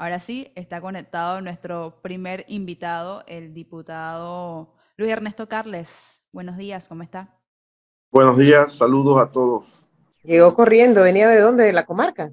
[0.00, 6.22] Ahora sí, está conectado nuestro primer invitado, el diputado Luis Ernesto Carles.
[6.30, 7.36] Buenos días, ¿cómo está?
[8.12, 9.88] Buenos días, saludos a todos.
[10.22, 11.64] Llegó corriendo, ¿venía de dónde?
[11.64, 12.32] ¿De la comarca?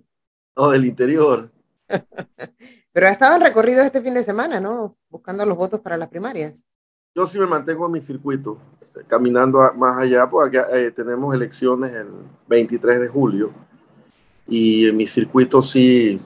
[0.55, 1.51] No, del interior.
[2.93, 4.95] Pero ha estado en recorrido este fin de semana, ¿no?
[5.09, 6.67] Buscando los votos para las primarias.
[7.15, 8.59] Yo sí me mantengo en mi circuito,
[9.07, 12.09] caminando más allá, porque eh, tenemos elecciones el
[12.47, 13.51] 23 de julio.
[14.45, 16.21] Y en mi circuito sí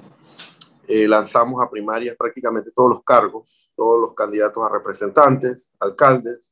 [0.92, 6.50] eh, lanzamos a primarias prácticamente todos los cargos, todos los candidatos a representantes, alcaldes.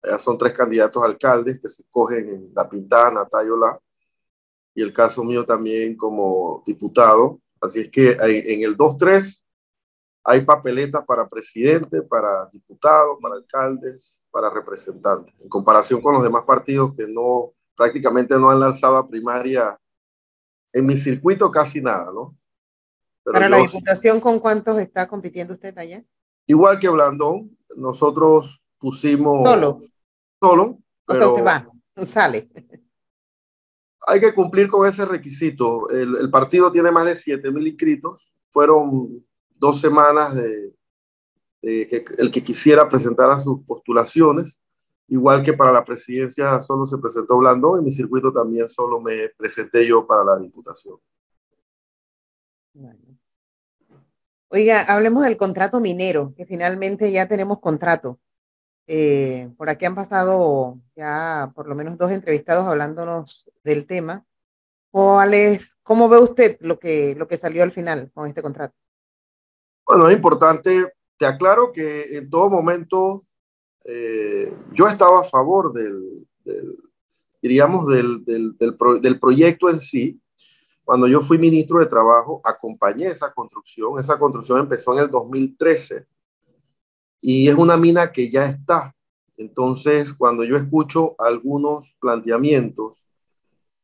[0.00, 3.76] Ya son tres candidatos alcaldes que se escogen en La Pintada, Natayola,
[4.76, 7.40] y el caso mío también como diputado.
[7.60, 9.42] Así es que en el 2-3
[10.22, 16.44] hay papeletas para presidente, para diputados, para alcaldes, para representantes, en comparación con los demás
[16.46, 19.76] partidos que no prácticamente no han lanzado a primaria
[20.72, 22.36] en mi circuito casi nada, ¿no?
[23.32, 26.04] Para la diputación, ¿con cuántos está compitiendo usted allá?
[26.46, 29.48] Igual que Blandón, nosotros pusimos...
[29.48, 29.80] Solo.
[30.40, 30.78] Solo.
[31.06, 32.48] Pero o sea, usted va, sale.
[34.06, 35.90] Hay que cumplir con ese requisito.
[35.90, 38.32] El, partido tiene más de 7 mil inscritos.
[38.50, 40.74] Fueron dos semanas de,
[41.60, 44.60] que el que quisiera presentar a sus postulaciones.
[45.08, 49.30] Igual que para la presidencia solo se presentó Blandón, en mi circuito también solo me
[49.30, 50.98] presenté yo para la diputación.
[54.50, 58.18] Oiga, hablemos del contrato minero, que finalmente ya tenemos contrato.
[58.86, 64.24] Eh, por aquí han pasado ya por lo menos dos entrevistados hablándonos del tema.
[64.90, 65.34] ¿Cuál
[65.82, 68.74] ¿Cómo ve usted lo que, lo que salió al final con este contrato?
[69.86, 73.26] Bueno, es importante, te aclaro que en todo momento
[73.84, 76.26] eh, yo estaba a favor del,
[77.42, 80.20] diríamos, del, del, del proyecto en sí,
[80.88, 83.98] cuando yo fui ministro de Trabajo, acompañé esa construcción.
[83.98, 86.06] Esa construcción empezó en el 2013
[87.20, 88.96] y es una mina que ya está.
[89.36, 93.06] Entonces, cuando yo escucho algunos planteamientos,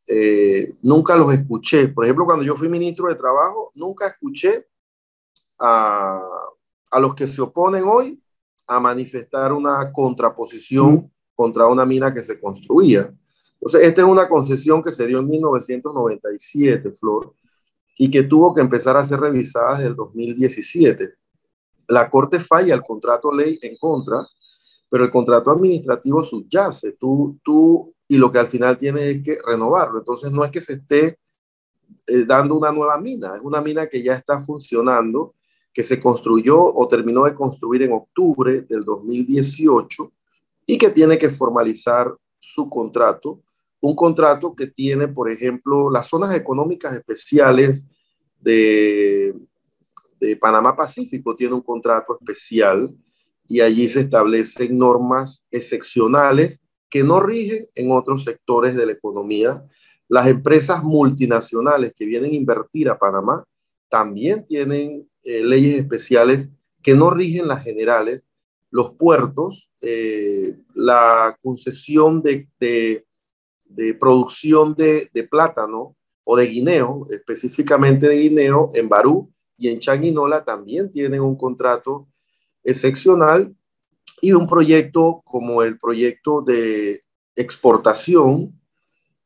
[0.08, 1.88] eh, nunca los escuché.
[1.88, 4.66] Por ejemplo, cuando yo fui ministro de Trabajo, nunca escuché
[5.58, 6.22] a,
[6.90, 8.18] a los que se oponen hoy
[8.66, 13.14] a manifestar una contraposición contra una mina que se construía.
[13.64, 17.34] Entonces, esta es una concesión que se dio en 1997, Flor,
[17.96, 21.14] y que tuvo que empezar a ser revisada desde el 2017.
[21.88, 24.26] La Corte falla el contrato ley en contra,
[24.90, 26.92] pero el contrato administrativo subyace.
[27.00, 30.00] Tú, tú, y lo que al final tiene es que renovarlo.
[30.00, 31.18] Entonces, no es que se esté
[32.06, 35.36] eh, dando una nueva mina, es una mina que ya está funcionando,
[35.72, 40.12] que se construyó o terminó de construir en octubre del 2018
[40.66, 43.40] y que tiene que formalizar su contrato
[43.84, 47.84] un contrato que tiene, por ejemplo, las zonas económicas especiales
[48.40, 49.34] de,
[50.18, 52.96] de Panamá Pacífico, tiene un contrato especial
[53.46, 59.62] y allí se establecen normas excepcionales que no rigen en otros sectores de la economía.
[60.08, 63.44] Las empresas multinacionales que vienen a invertir a Panamá
[63.90, 66.48] también tienen eh, leyes especiales
[66.82, 68.22] que no rigen las generales.
[68.70, 73.04] Los puertos, eh, la concesión de, de
[73.74, 79.80] de producción de, de, plátano o de guineo, específicamente de guineo, en Barú y en
[79.80, 82.08] Changuinola también tienen un contrato
[82.62, 83.54] excepcional
[84.20, 87.00] y un proyecto como el proyecto de
[87.36, 88.58] exportación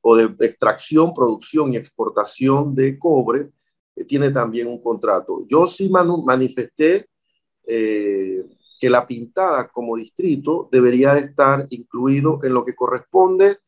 [0.00, 3.50] o de extracción, producción y exportación de cobre,
[3.94, 5.44] que tiene también un contrato.
[5.48, 7.08] Yo sí manifesté
[7.66, 8.44] eh,
[8.80, 13.58] que la pintada como distrito debería de estar incluido en lo que corresponde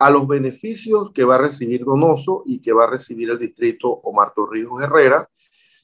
[0.00, 3.90] a los beneficios que va a recibir Donoso y que va a recibir el distrito
[3.90, 5.28] Omar Torrijos Herrera.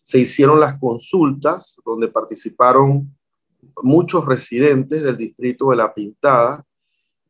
[0.03, 3.15] Se hicieron las consultas donde participaron
[3.82, 6.65] muchos residentes del distrito de La Pintada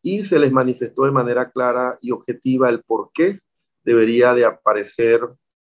[0.00, 3.40] y se les manifestó de manera clara y objetiva el por qué
[3.82, 5.20] debería de aparecer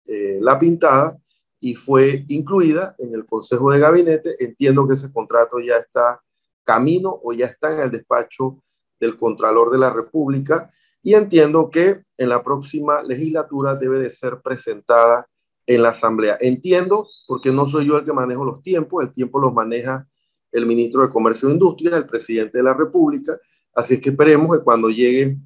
[0.06, 1.18] eh, La Pintada
[1.60, 4.42] y fue incluida en el Consejo de Gabinete.
[4.42, 6.22] Entiendo que ese contrato ya está
[6.65, 8.62] camino o ya está en el despacho
[8.98, 10.70] del Contralor de la República
[11.03, 15.28] y entiendo que en la próxima legislatura debe de ser presentada
[15.66, 16.39] en la Asamblea.
[16.41, 20.07] Entiendo, porque no soy yo el que manejo los tiempos, el tiempo los maneja
[20.53, 23.39] el ministro de Comercio e Industria, el presidente de la República,
[23.75, 25.39] así es que esperemos que cuando llegue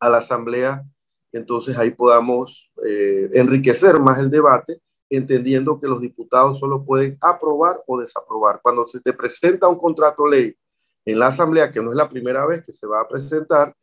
[0.00, 0.84] a la Asamblea,
[1.32, 7.76] entonces ahí podamos eh, enriquecer más el debate, entendiendo que los diputados solo pueden aprobar
[7.86, 8.60] o desaprobar.
[8.62, 10.54] Cuando se te presenta un contrato ley
[11.04, 13.74] en la Asamblea, que no es la primera vez que se va a presentar,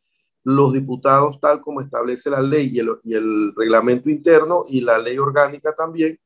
[0.44, 5.74] los diputados, tal como establece la ley y el, reglamento interno y la ley orgánica
[5.74, 6.20] también,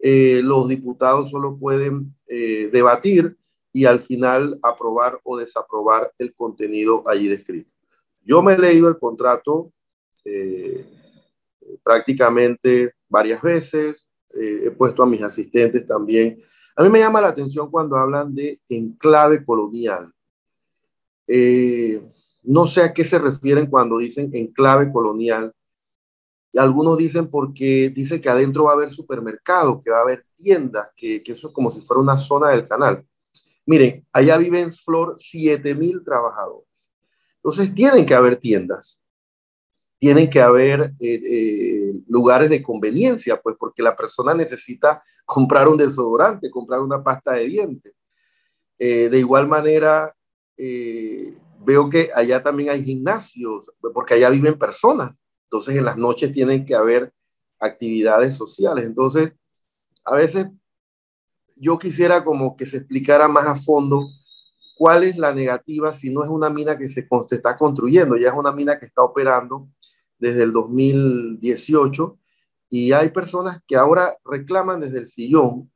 [0.00, 3.36] eh, los diputados solo pueden eh, debatir
[3.72, 7.70] y al final aprobar o desaprobar el contenido allí descrito.
[8.22, 9.72] Yo me he leído el contrato
[10.24, 10.84] eh,
[11.82, 16.40] prácticamente varias veces, he puesto a mis asistentes también.
[16.76, 20.12] A mí me llama la atención cuando hablan de enclave colonial.
[22.42, 25.54] No sé a qué se refieren cuando dicen enclave colonial
[26.58, 30.90] algunos dicen porque dice que adentro va a haber supermercados, que va a haber tiendas,
[30.96, 33.04] que, eso es como si fuera una zona del canal.
[33.66, 36.90] Miren, allá viven en Flor 7 mil trabajadores.
[37.36, 39.00] Entonces tienen que haber tiendas,
[39.98, 45.76] tienen que haber eh, eh, lugares de conveniencia, pues porque la persona necesita comprar un
[45.76, 47.94] desodorante, comprar una pasta de dientes.
[48.78, 50.14] Eh, de igual manera,
[51.64, 55.22] veo que allá también hay gimnasios, porque allá viven personas.
[55.44, 57.12] Entonces en las noches tienen que haber
[57.58, 58.84] actividades sociales.
[58.84, 59.32] Entonces,
[60.04, 60.46] a veces
[61.56, 64.06] yo quisiera como que se explicara más a fondo
[64.78, 68.34] cuál es la negativa si no es una mina que se, está construyendo, ya es
[68.34, 69.68] una mina que está operando
[70.18, 72.18] desde el 2018
[72.70, 75.70] y hay personas que ahora reclaman desde el sillón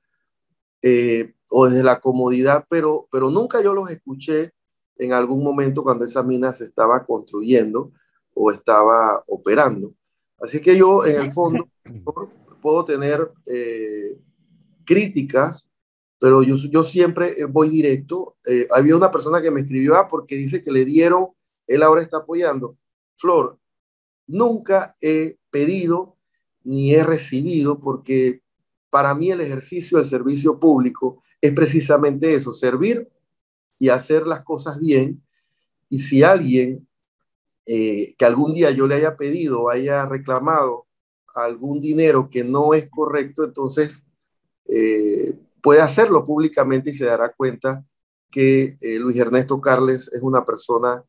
[0.80, 4.52] eh, o desde la comodidad, pero, pero nunca yo los escuché
[4.96, 7.92] en algún momento cuando esa mina se estaba construyendo
[8.34, 9.94] o estaba operando.
[10.40, 11.68] Así que yo, en el fondo,
[12.60, 14.18] puedo tener eh,
[14.84, 15.68] críticas,
[16.18, 18.36] pero yo, yo siempre eh, voy directo.
[18.46, 21.28] Eh, había una persona que me escribió, ah, porque dice que le dieron,
[21.66, 22.76] él ahora está apoyando.
[23.16, 23.58] Flor,
[24.26, 26.16] nunca he pedido
[26.62, 28.42] ni he recibido, porque
[28.90, 33.08] para mí el ejercicio del servicio público es precisamente eso, servir
[33.78, 35.22] y hacer las cosas bien.
[35.88, 36.86] Y si alguien
[37.66, 40.86] eh, que algún día yo le haya pedido haya reclamado
[41.34, 44.02] algún dinero que no es correcto, entonces
[44.66, 47.82] eh, puede hacerlo públicamente y se dará cuenta
[48.30, 51.02] que eh, Luis Ernesto Carles es una persona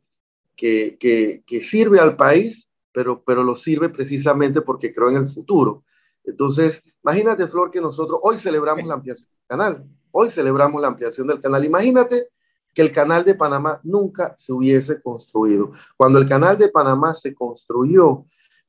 [0.55, 5.83] que, que, sirve al país, pero, pero lo sirve precisamente porque creo en el futuro.
[6.23, 9.85] Entonces, imagínate, Flor, que nosotros hoy celebramos la ampliación del canal.
[10.11, 11.65] Hoy celebramos la ampliación del canal.
[11.65, 12.29] Imagínate
[12.75, 15.71] que el canal de Panamá nunca se hubiese construido.
[15.95, 18.25] Cuando el canal de Panamá se construyó,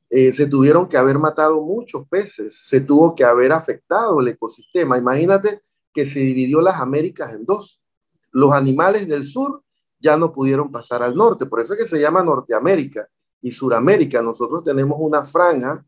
[0.09, 4.97] eh, se tuvieron que haber matado muchos peces, se tuvo que haber afectado el ecosistema.
[4.97, 5.61] Imagínate
[5.93, 7.83] que se dividió las Américas en dos.
[8.31, 9.65] Los animales del sur
[9.99, 13.09] ya no pudieron pasar al norte, por eso es que se llama Norteamérica
[13.41, 14.23] y Suramérica.
[14.23, 15.85] Nosotros tenemos una franja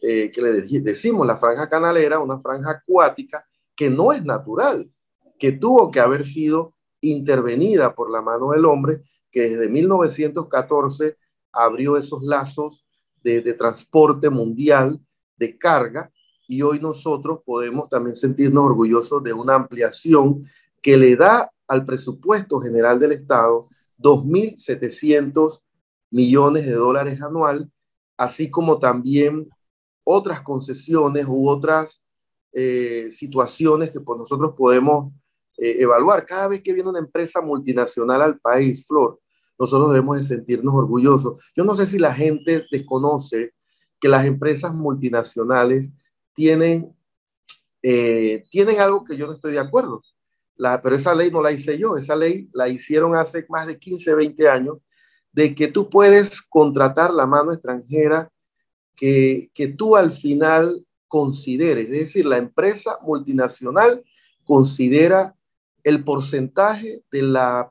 [0.00, 3.44] eh, que le decimos la franja canalera, una franja acuática
[3.74, 4.88] que no es natural,
[5.40, 9.00] que tuvo que haber sido intervenida por la mano del hombre,
[9.30, 11.16] que desde 1914
[11.52, 12.84] abrió esos lazos
[13.22, 15.00] de, transporte mundial
[15.36, 16.10] de carga
[16.46, 20.46] y hoy nosotros podemos también sentirnos orgullosos de una ampliación
[20.80, 23.66] que le da al presupuesto general del Estado
[23.98, 25.60] 2.700
[26.10, 27.70] millones de dólares anual,
[28.16, 29.50] así como también
[30.04, 32.00] otras concesiones u otras
[32.52, 35.12] eh, situaciones que pues, nosotros podemos
[35.58, 36.24] eh, evaluar.
[36.24, 39.18] Cada vez que viene una empresa multinacional al país, Flor,
[39.58, 41.50] nosotros debemos de sentirnos orgullosos.
[41.56, 43.54] Yo no sé si la gente desconoce
[43.98, 45.90] que las empresas multinacionales
[46.32, 46.94] tienen,
[47.82, 50.02] eh, tienen algo que yo no estoy de acuerdo.
[50.54, 53.78] La, pero esa ley no la hice yo, esa ley la hicieron hace más de
[53.78, 54.78] 15, 20 años,
[55.32, 58.30] de que tú puedes contratar la mano extranjera
[58.94, 61.90] que, que tú al final consideres.
[61.90, 64.04] Es decir, la empresa multinacional
[64.44, 65.34] considera
[65.88, 67.70] el porcentaje de la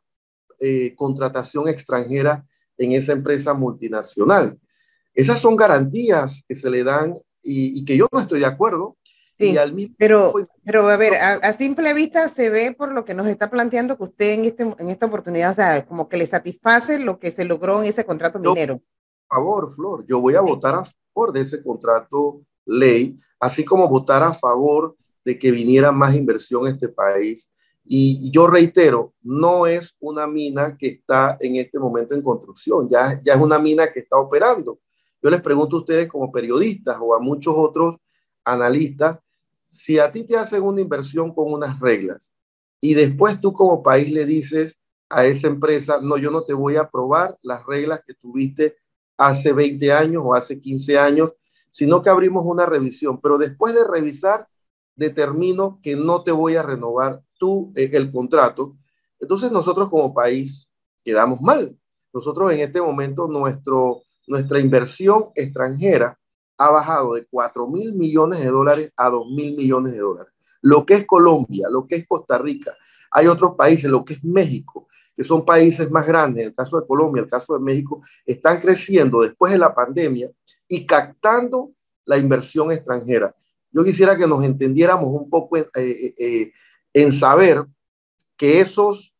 [0.60, 2.44] eh, contratación extranjera
[2.78, 4.60] en esa empresa multinacional.
[5.14, 8.98] Esas son garantías que se le dan y, que yo no estoy de acuerdo.
[9.34, 9.56] Sí,
[10.00, 10.34] pero,
[10.64, 14.06] pero a ver, a, simple vista se ve por lo que nos está planteando que
[14.06, 17.46] usted en, este, en esta oportunidad, o sea, como que le satisface lo que se
[17.46, 18.82] logró en ese contrato minero.
[19.28, 23.88] Por favor, Flor, yo voy a votar a favor de ese contrato ley, así como
[23.88, 27.52] votar a favor de que viniera más inversión a este país,
[27.90, 33.20] y yo reitero, no es una mina que está en este momento en construcción, ya,
[33.24, 34.80] ya es una mina que está operando.
[35.22, 37.96] Yo les pregunto a ustedes como periodistas o a muchos otros
[38.44, 39.20] analistas,
[39.68, 42.32] si a ti te hacen una inversión con unas reglas
[42.80, 44.78] y después tú como país le dices
[45.10, 48.78] a esa empresa, no, yo no te voy a aprobar las reglas que tuviste
[49.18, 51.34] hace 20 años o hace 15 años,
[51.70, 54.48] sino que abrimos una revisión, pero después de revisar,
[54.96, 58.78] determino que no te voy a renovar tú eh, el contrato,
[59.20, 60.70] entonces nosotros como país
[61.04, 61.76] quedamos mal.
[62.14, 66.18] Nosotros en este momento nuestro, nuestra inversión extranjera
[66.58, 70.34] ha bajado de 4 mil millones de dólares a 2 mil millones de dólares.
[70.62, 72.76] Lo que es Colombia, lo que es Costa Rica,
[73.12, 76.80] hay otros países, lo que es México, que son países más grandes, en el caso
[76.80, 80.30] de Colombia, el caso de México, están creciendo después de la pandemia
[80.68, 81.72] y captando
[82.06, 83.36] la inversión extranjera.
[83.72, 86.52] Yo quisiera que nos entendiéramos un poco en, eh, eh,
[87.02, 87.66] en saber
[88.36, 89.14] que esos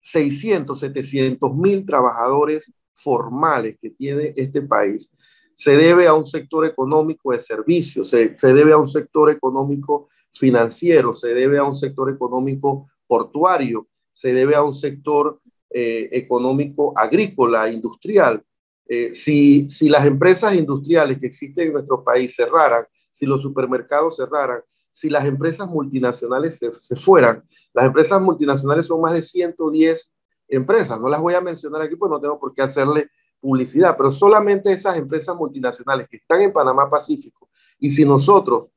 [0.00, 5.10] 600, 700 mil trabajadores formales que tiene este país
[5.54, 10.08] se debe a un sector económico de servicios, se, se, debe a un sector económico
[10.32, 16.92] financiero, se debe a un sector económico portuario, se debe a un sector eh, económico
[16.96, 18.42] agrícola, industrial.
[18.86, 24.16] Eh, si, si las empresas industriales que existen en nuestro país cerraran, si los supermercados
[24.16, 24.60] cerraran,
[24.94, 30.12] si las empresas multinacionales se, fueran, las empresas multinacionales son más de 110
[30.46, 33.10] empresas, no las voy a mencionar aquí, pues no tengo por qué hacerle
[33.40, 38.68] publicidad, pero solamente esas empresas multinacionales que están en Panamá Pacífico, y si nosotros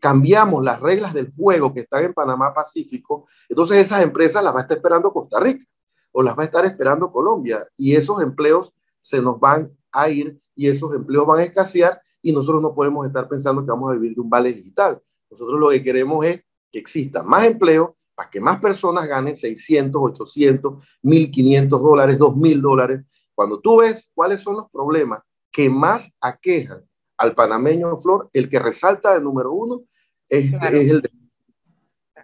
[0.00, 4.58] cambiamos las reglas del juego que están en Panamá Pacífico, entonces esas empresas las va
[4.58, 5.64] a estar esperando Costa Rica
[6.10, 10.36] o las va a estar esperando Colombia, y esos empleos se nos van a ir
[10.56, 13.94] y esos empleos van a escasear y nosotros no podemos estar pensando que vamos a
[13.94, 15.00] vivir de un vale digital.
[15.30, 20.00] Nosotros lo que queremos es que exista más empleo para que más personas ganen 600,
[20.02, 23.00] 800, 1.500 dólares, 2.000 dólares
[23.34, 26.84] cuando tú ves cuáles son los problemas que más aquejan
[27.16, 29.82] al panameño Flor, el que resalta de número uno
[30.28, 30.76] es, claro.
[30.76, 31.10] es el de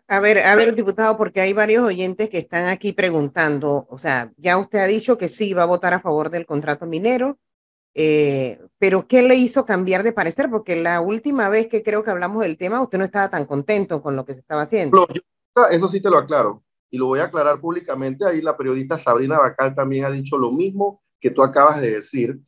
[0.09, 4.33] a ver, a ver, diputado, porque hay varios oyentes que están aquí preguntando, o sea,
[4.37, 7.39] ya usted ha dicho que sí va a votar a favor del contrato minero,
[7.99, 10.51] eh, pero ¿qué le hizo cambiar de parecer?
[10.51, 14.03] Porque la última vez que creo que hablamos del tema, usted no estaba tan contento
[14.03, 15.07] con lo que se estaba haciendo.
[15.71, 18.27] Eso sí te lo aclaro, y lo voy a aclarar públicamente.
[18.27, 22.39] Ahí la periodista Sabrina Bacal también ha dicho lo mismo que tú acabas de decir.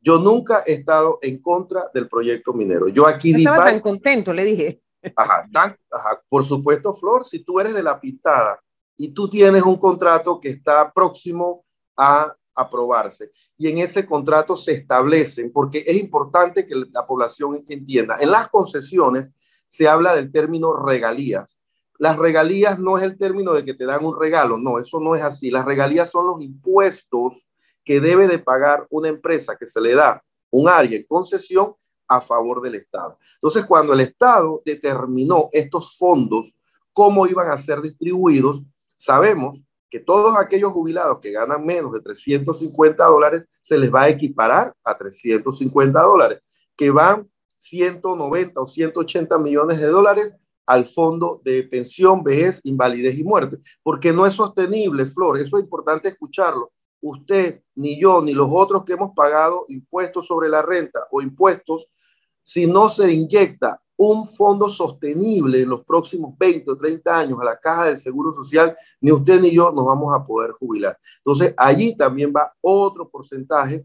[0.00, 2.88] Yo nunca he estado en contra del proyecto minero.
[2.88, 3.30] Yo aquí...
[3.30, 4.82] No estaba tan contento, le dije.
[5.14, 8.60] Ajá, tan, ajá, por supuesto, Flor, si tú eres de la pintada
[8.96, 11.64] y tú tienes un contrato que está próximo
[11.96, 18.16] a aprobarse y en ese contrato se establecen, porque es importante que la población entienda,
[18.18, 19.30] en las concesiones
[19.68, 21.56] se habla del término regalías.
[21.98, 25.14] Las regalías no es el término de que te dan un regalo, no, eso no
[25.14, 25.50] es así.
[25.50, 27.46] Las regalías son los impuestos
[27.84, 31.74] que debe de pagar una empresa que se le da un área en concesión
[32.08, 33.18] a favor del Estado.
[33.34, 36.54] Entonces, cuando el Estado determinó estos fondos,
[36.92, 38.62] cómo iban a ser distribuidos,
[38.96, 39.64] sabemos
[39.96, 44.74] que todos aquellos jubilados que ganan menos de 350 dólares se les va a equiparar
[44.84, 46.42] a 350 dólares,
[46.76, 47.26] que van
[47.56, 50.34] 190 o 180 millones de dólares
[50.66, 55.64] al fondo de pensión, vejez, invalidez y muerte, porque no es sostenible, Flor, eso es
[55.64, 56.72] importante escucharlo.
[57.00, 61.86] Usted, ni yo, ni los otros que hemos pagado impuestos sobre la renta o impuestos,
[62.42, 67.44] si no se inyecta un fondo sostenible en los próximos 20 o 30 años a
[67.44, 70.98] la caja del Seguro Social, ni usted ni yo nos vamos a poder jubilar.
[71.18, 73.84] Entonces, allí también va otro porcentaje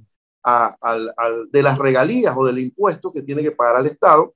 [1.51, 4.33] de las regalías o del impuesto que tiene que pagar al Estado.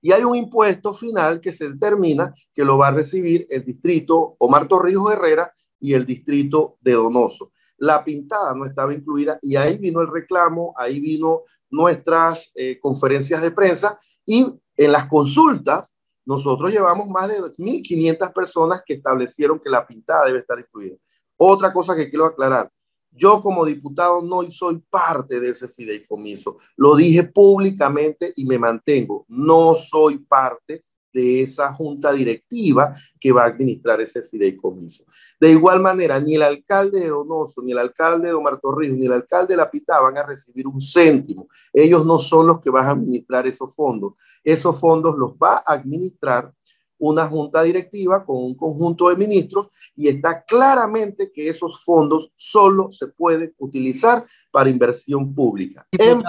[0.00, 4.36] Y hay un impuesto final que se determina que lo va a recibir el distrito
[4.38, 9.78] Omar Torrijos Herrera y el distrito de Donoso la pintada no estaba incluida y ahí
[9.78, 16.72] vino el reclamo, ahí vino nuestras eh, conferencias de prensa y en las consultas nosotros
[16.72, 20.96] llevamos más de 1.500 personas que establecieron que la pintada debe estar incluida.
[21.36, 22.70] Otra cosa que quiero aclarar,
[23.12, 29.24] yo como diputado no soy parte de ese fideicomiso, lo dije públicamente y me mantengo,
[29.28, 30.84] no soy parte
[31.16, 35.04] de esa junta directiva que va a administrar ese fideicomiso.
[35.40, 39.06] De igual manera, ni el alcalde de Donoso, ni el alcalde de Omar Torrijos, ni
[39.06, 41.48] el alcalde de La Pitá van a recibir un céntimo.
[41.72, 44.12] Ellos no son los que van a administrar esos fondos.
[44.44, 46.52] Esos fondos los va a administrar
[46.98, 52.90] una junta directiva con un conjunto de ministros y está claramente que esos fondos solo
[52.90, 56.22] se pueden utilizar para inversión pública en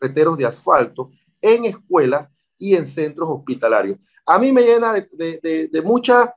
[0.00, 2.28] carreteros de asfalto, en escuelas
[2.60, 3.98] y en centros hospitalarios.
[4.24, 6.32] A mí me llena de, de, de mucha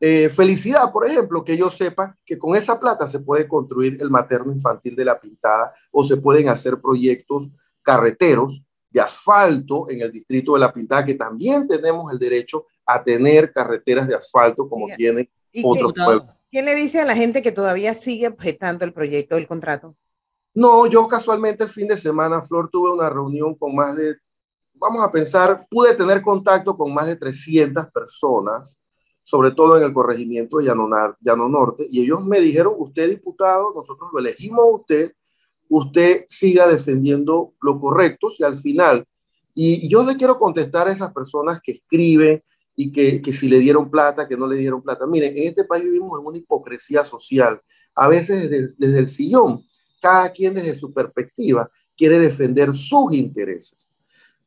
[0.00, 4.08] eh, felicidad, por ejemplo, que yo sepa que con esa plata se puede construir el
[4.08, 7.50] materno infantil de la Pintada o se pueden hacer proyectos
[7.82, 13.04] carreteros de asfalto en el distrito de la Pintada, que también tenemos el derecho a
[13.04, 15.30] tener carreteras de asfalto como Mira, tienen
[15.62, 16.34] otros pueblos.
[16.50, 19.94] ¿Qué le dice a la gente que todavía sigue objetando el proyecto del contrato?
[20.54, 24.16] No, yo casualmente el fin de semana, Flor, tuve una reunión con más de
[24.80, 28.80] vamos a pensar, pude tener contacto con más de 300 personas,
[29.22, 30.88] sobre todo en el corregimiento de Llano,
[31.20, 35.12] Llano Norte, y ellos me dijeron, usted diputado, nosotros lo elegimos a usted
[35.70, 39.06] usted siga defendiendo lo correcto, si al final,
[39.54, 42.42] y, yo le quiero contestar a esas personas que escriben
[42.74, 45.06] y que, que si le dieron plata, que no le dieron plata.
[45.06, 47.60] Miren, en este país vivimos en una hipocresía social,
[47.94, 49.64] a veces desde, desde el sillón,
[50.00, 53.89] cada quien desde su perspectiva quiere defender sus intereses.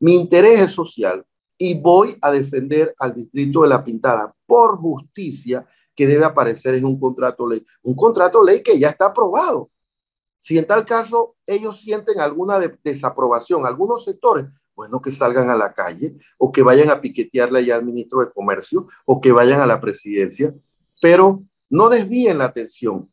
[0.00, 1.24] Mi interés es social
[1.56, 6.84] y voy a defender al distrito de La Pintada por justicia que debe aparecer en
[6.84, 7.64] un contrato ley.
[7.82, 9.70] Un contrato ley que ya está aprobado.
[10.38, 15.72] Si en tal caso ellos sienten alguna desaprobación, algunos sectores, bueno, que salgan a la
[15.72, 19.66] calle o que vayan a piquetearle allá al ministro de Comercio o que vayan a
[19.66, 20.54] la presidencia,
[21.00, 23.10] pero no desvíen la atención.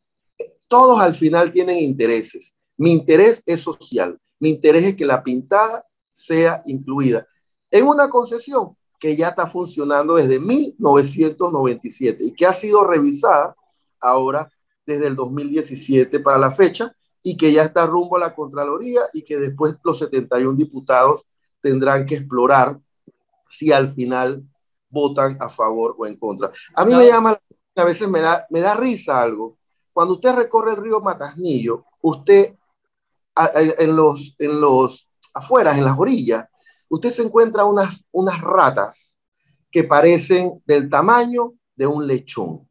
[0.68, 2.54] Todos al final tienen intereses.
[2.76, 4.18] Mi interés es social.
[4.38, 7.26] Mi interés es que la pintada sea incluida
[7.72, 13.56] en una concesión que ya está funcionando desde 1997 y que ha sido revisada
[13.98, 14.48] ahora
[14.86, 19.22] desde el 2017 para la fecha y que ya está rumbo a la Contraloría y
[19.22, 21.24] que después los 71 diputados
[21.60, 22.78] tendrán que explorar
[23.48, 24.44] si al final
[24.88, 26.50] votan a favor o en contra.
[26.74, 27.40] A mí me llama,
[27.74, 29.56] a veces me da, me da risa algo.
[29.92, 32.54] Cuando usted recorre el río Matasnillo, usted
[33.54, 36.46] en los, en los afueras, en las orillas,
[36.88, 39.18] usted se encuentra unas, unas ratas
[39.70, 42.68] que parecen del tamaño de un lechón.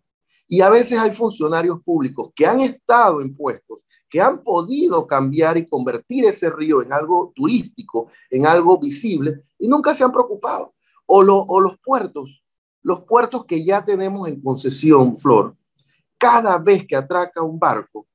[0.48, 5.58] Y a veces hay funcionarios públicos que han estado en puestos, que han podido cambiar
[5.58, 10.76] y convertir ese río en algo turístico, en algo visible, y nunca se han preocupado.
[11.06, 12.44] O, o los puertos,
[12.84, 15.56] los puertos que ya tenemos en concesión, Flor,
[16.18, 18.08] cada vez que atraca un barco,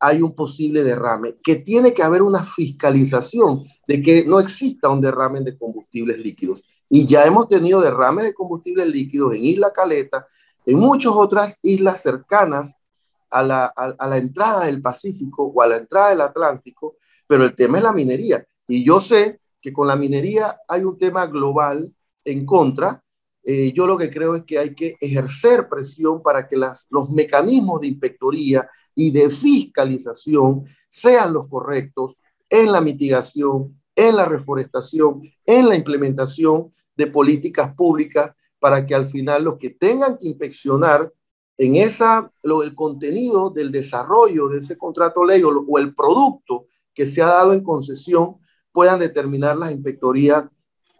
[0.00, 5.00] hay un posible derrame, que tiene que haber una fiscalización de que no exista un
[5.00, 6.62] derrame de combustibles líquidos.
[6.88, 10.26] Y ya hemos tenido derrames de combustibles líquidos en Isla Caleta,
[10.64, 12.74] en muchas otras islas cercanas
[13.30, 17.54] a la, a la entrada del Pacífico o a la entrada del Atlántico, pero el
[17.54, 18.46] tema es la minería.
[18.66, 21.92] Y yo sé que con la minería hay un tema global
[22.24, 23.02] en contra.
[23.42, 27.10] Eh, yo lo que creo es que hay que ejercer presión para que las, los
[27.10, 32.16] mecanismos de inspectoría y de fiscalización sean los correctos
[32.50, 39.06] en la mitigación, en la reforestación, en la implementación de políticas públicas para que al
[39.06, 41.12] final los que tengan que inspeccionar
[41.58, 46.66] en esa, lo, el contenido del desarrollo de ese contrato ley o, o el producto
[46.92, 48.38] que se ha dado en concesión
[48.72, 50.44] puedan determinar las inspectorías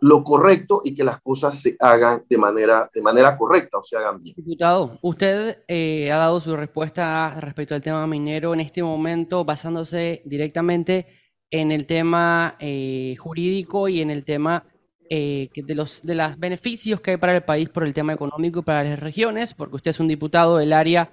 [0.00, 3.96] lo correcto y que las cosas se hagan de manera, de manera correcta o se
[3.96, 4.34] hagan bien.
[4.37, 10.22] Diputado, usted eh, ha dado su respuesta respecto al tema minero en este momento basándose
[10.24, 11.06] directamente
[11.50, 14.64] en el tema eh, jurídico y en el tema
[15.11, 18.61] eh, de los de los beneficios que hay para el país por el tema económico
[18.61, 21.12] y para las regiones, porque usted es un diputado del área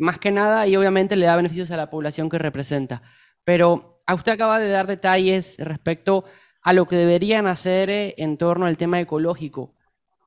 [0.00, 3.02] más que nada y obviamente le da beneficios a la población que representa.
[3.44, 6.24] Pero a usted acaba de dar detalles respecto a
[6.72, 9.74] lo que deberían hacer eh, en torno al tema ecológico,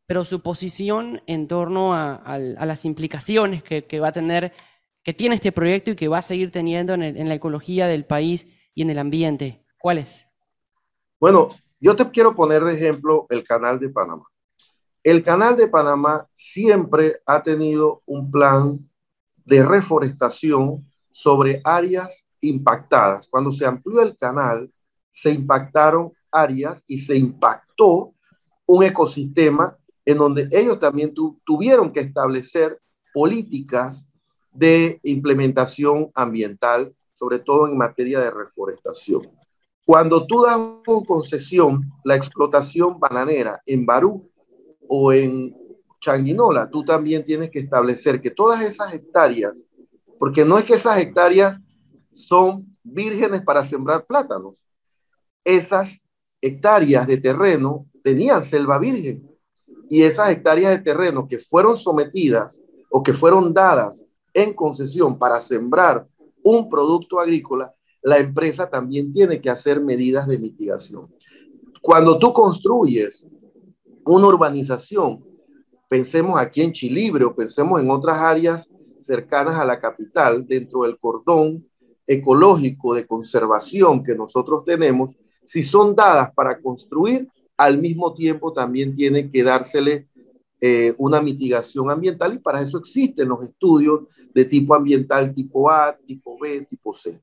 [0.06, 4.54] pero su posición en torno a, las implicaciones que, va a tener,
[5.04, 8.48] que tiene este proyecto y que va a seguir teniendo en, la ecología del país
[8.74, 10.26] y en el ambiente, ¿cuál es?
[11.20, 11.50] Bueno,
[11.82, 14.26] yo te quiero poner de ejemplo el canal de Panamá.
[15.04, 18.80] El canal de Panamá siempre ha tenido un plan
[19.44, 23.28] de reforestación sobre áreas impactadas.
[23.28, 24.72] Cuando se amplió el canal,
[25.12, 26.12] se impactaron
[26.88, 28.14] y se impactó
[28.66, 31.14] un ecosistema en donde ellos también
[31.46, 32.80] tuvieron que establecer
[33.14, 34.06] políticas
[34.52, 39.22] de implementación ambiental, sobre todo en materia de reforestación.
[39.86, 44.30] Cuando tú das una concesión la explotación bananera en Barú
[44.88, 45.56] o en
[46.00, 49.66] Changuinola, tú también tienes que establecer que todas esas hectáreas,
[50.20, 51.60] porque no es que esas hectáreas
[52.12, 54.66] son vírgenes para sembrar plátanos,
[55.44, 56.02] esas
[56.42, 59.28] hectáreas de terreno tenían selva virgen
[59.90, 65.40] y esas hectáreas de terreno que fueron sometidas o que fueron dadas en concesión para
[65.40, 66.08] sembrar
[66.44, 71.14] un producto agrícola, la empresa también tiene que hacer medidas de mitigación.
[71.82, 73.26] Cuando tú construyes
[74.06, 75.26] una urbanización,
[75.90, 78.70] pensemos aquí en Chilibre o pensemos en otras áreas
[79.02, 81.68] cercanas a la capital, dentro del cordón
[82.06, 85.16] ecológico de conservación que nosotros tenemos,
[85.48, 90.10] si son dadas para construir, al mismo tiempo también tiene que dársele
[90.60, 94.02] eh, una mitigación ambiental y para eso existen los estudios
[94.34, 97.22] de tipo ambiental tipo A, tipo B, tipo C.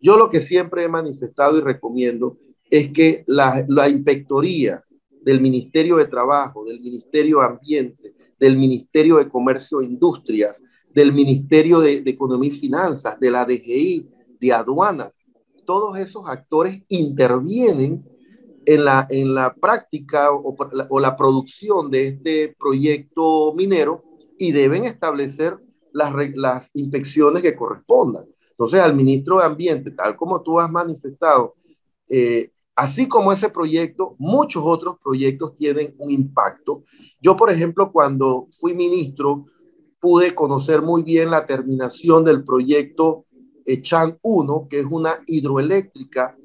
[0.00, 4.84] Yo lo que siempre he manifestado y recomiendo es que la, la inspectoría
[5.22, 10.60] del Ministerio de Trabajo, del Ministerio de Ambiente, del Ministerio de Comercio e Industrias,
[10.92, 14.08] del Ministerio de, de Economía y Finanzas, de la DGI,
[14.40, 15.19] de aduanas.
[15.70, 18.04] Todos esos actores intervienen
[18.66, 24.02] en la, en la práctica o, la producción de este proyecto minero
[24.36, 25.56] y deben establecer
[25.92, 28.24] las, las inspecciones que correspondan.
[28.50, 31.54] Entonces, al ministro de Ambiente, tal como tú has manifestado,
[32.08, 36.82] eh, así como ese proyecto, muchos otros proyectos tienen un impacto.
[37.20, 39.46] Yo, por ejemplo, cuando fui ministro,
[40.00, 43.26] pude conocer muy bien la terminación del proyecto
[43.82, 46.36] Chan 1, que es una hidroeléctrica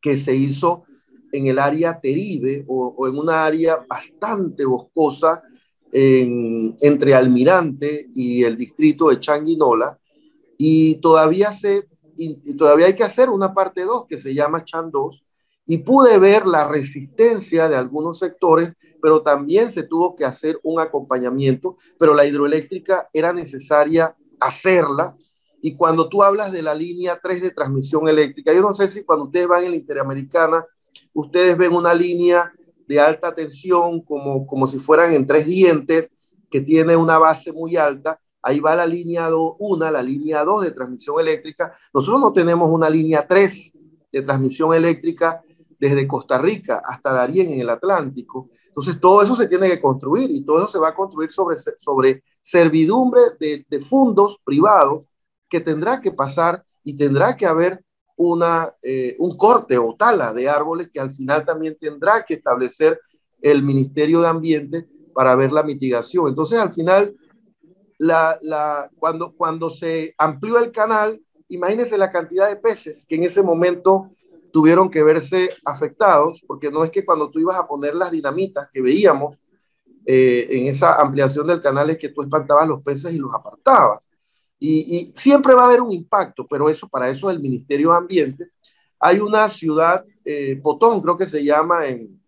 [0.00, 0.84] que se hizo
[1.32, 5.42] en el área Teribe o, en una área bastante boscosa
[5.92, 9.98] en, entre Almirante y el distrito de Changuinola
[10.58, 14.90] y todavía, se, y todavía hay que hacer una parte 2 que se llama Chan
[14.90, 15.24] 2
[15.66, 20.80] y pude ver la resistencia de algunos sectores, pero también se tuvo que hacer un
[20.80, 25.16] acompañamiento, pero la hidroeléctrica era necesaria hacerla.
[25.66, 29.02] Y cuando tú hablas de la línea 3 de transmisión eléctrica, yo no sé si
[29.02, 30.62] cuando ustedes van en la Interamericana,
[31.14, 32.52] ustedes ven una línea
[32.86, 36.10] de alta tensión como, como si fueran en tres dientes,
[36.50, 40.70] que tiene una base muy alta, ahí va la línea 1, la línea 2 de
[40.72, 41.74] transmisión eléctrica.
[41.94, 43.72] Nosotros no tenemos una línea 3
[44.12, 45.40] de transmisión eléctrica
[45.78, 48.50] desde Costa Rica hasta Darién en el Atlántico.
[48.66, 51.56] Entonces, todo eso se tiene que construir y todo eso se va a construir sobre,
[51.56, 55.06] sobre servidumbre de, de fondos privados
[55.48, 57.84] que tendrá que pasar y tendrá que haber
[58.16, 63.00] una, eh, un corte o tala de árboles que al final también tendrá que establecer
[63.40, 66.28] el Ministerio de Ambiente para ver la mitigación.
[66.28, 67.14] Entonces, al final,
[67.98, 73.24] la, la, cuando, cuando se amplió el canal, imagínense la cantidad de peces que en
[73.24, 74.10] ese momento
[74.52, 78.68] tuvieron que verse afectados, porque no es que cuando tú ibas a poner las dinamitas
[78.72, 79.40] que veíamos
[80.06, 84.08] eh, en esa ampliación del canal es que tú espantabas los peces y los apartabas.
[84.66, 88.48] Y, siempre va a haber un impacto, pero eso para eso el Ministerio de Ambiente.
[88.98, 92.18] Hay una ciudad, eh, Potón creo que se llama en,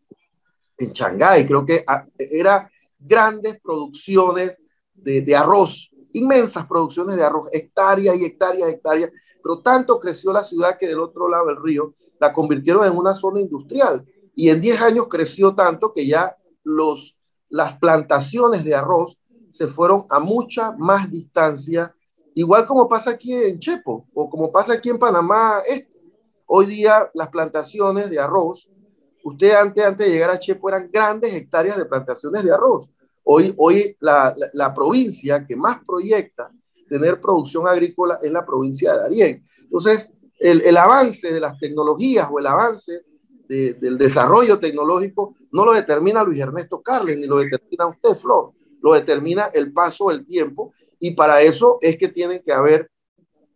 [0.77, 2.69] en Shanghái, creo que a, era
[2.99, 4.59] grandes producciones
[4.93, 9.11] de, de, arroz, inmensas producciones de arroz, hectáreas y hectáreas, hectáreas,
[9.43, 13.15] pero tanto creció la ciudad que del otro lado del río la convirtieron en una
[13.15, 17.17] zona industrial y en 10 años creció tanto que ya los,
[17.49, 19.19] las plantaciones de arroz
[19.51, 21.95] se fueron a mucha más distancia
[22.37, 25.63] Igual como pasa aquí en Chepo o como pasa aquí en Panamá.
[26.45, 28.69] Hoy día las plantaciones de arroz,
[29.25, 32.91] usted antes, antes de llegar a Chepo eran grandes hectáreas de plantaciones de arroz.
[33.25, 36.53] Hoy, hoy la, la, provincia que más proyecta
[36.91, 39.47] tener producción agrícola es la provincia de Darién.
[39.63, 43.01] Entonces, el, el avance de las tecnologías o el avance
[43.49, 48.53] de, del desarrollo tecnológico no lo determina Luis Ernesto Carles, ni lo determina usted, Flor,
[48.83, 52.91] lo determina el paso del tiempo y para eso es que tienen que haber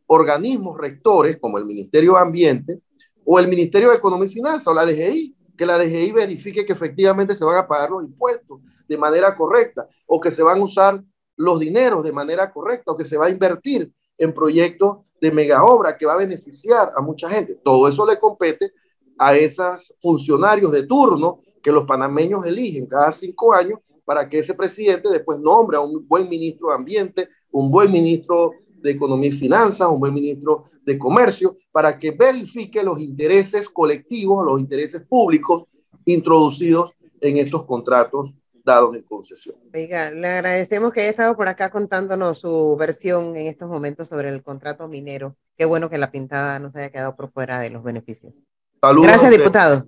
[0.07, 2.81] organismos rectores como el Ministerio de Ambiente
[3.25, 6.73] o el Ministerio de Economía y Finanzas o la DGI, que la DGI verifique que
[6.73, 10.65] efectivamente se van a pagar los impuestos de manera correcta o que se van a
[10.65, 11.03] usar
[11.37, 15.63] los dineros de manera correcta o que se va a invertir en proyectos de mega
[15.65, 17.61] obra que va a beneficiar a mucha gente.
[17.63, 18.73] Todo eso le compete
[19.19, 23.79] a esos funcionarios de turno que los panameños eligen cada cinco años
[24.11, 28.55] para que ese presidente después nombre a un buen ministro de Ambiente, un buen ministro
[28.67, 34.45] de Economía y Finanzas, un buen ministro de Comercio, para que verifique los intereses colectivos,
[34.45, 35.69] los intereses públicos
[36.05, 39.55] introducidos en estos contratos dados en concesión.
[39.73, 44.29] Oiga, le agradecemos que haya estado por acá contándonos su versión en estos momentos sobre
[44.31, 45.37] el contrato minero.
[45.57, 48.35] Qué bueno que la pintada no se haya quedado por fuera de los beneficios.
[48.81, 49.87] Saludos Gracias, diputado.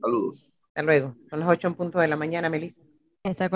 [0.00, 0.48] Saludos.
[0.68, 1.14] Hasta luego.
[1.28, 2.80] Son las 8 en punto de la mañana, Melissa.
[3.24, 3.52] Está con